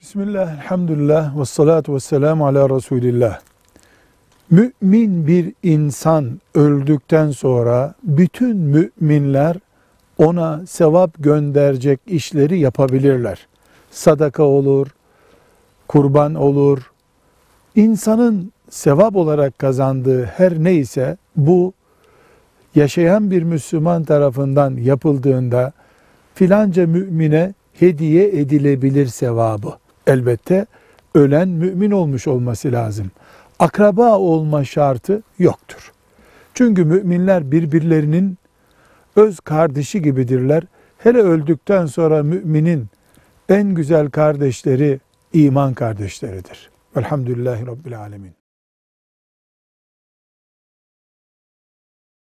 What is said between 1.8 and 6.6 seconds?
ve selamu ala Resulillah. Mümin bir insan